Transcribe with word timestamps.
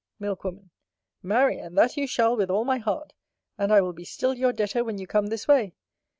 Milk 0.17 0.43
woman. 0.43 0.71
Marry, 1.21 1.59
and 1.59 1.77
that 1.77 1.95
you 1.95 2.07
shall 2.07 2.35
with 2.35 2.49
all 2.49 2.65
my 2.65 2.79
heart; 2.79 3.13
and 3.55 3.71
I 3.71 3.81
will 3.81 3.93
be 3.93 4.03
still 4.03 4.33
your 4.33 4.51
debtor 4.51 4.83
when 4.83 4.97
you 4.97 5.05
come 5.05 5.27
this 5.27 5.47
way. 5.47 5.73